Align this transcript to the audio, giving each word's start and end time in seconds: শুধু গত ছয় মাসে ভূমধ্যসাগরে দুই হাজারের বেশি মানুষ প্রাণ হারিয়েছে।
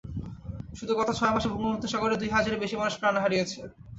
শুধু 0.73 0.93
গত 0.99 1.09
ছয় 1.17 1.33
মাসে 1.35 1.47
ভূমধ্যসাগরে 1.53 2.15
দুই 2.17 2.29
হাজারের 2.35 2.61
বেশি 2.63 2.75
মানুষ 2.77 2.93
প্রাণ 2.99 3.15
হারিয়েছে। 3.23 3.59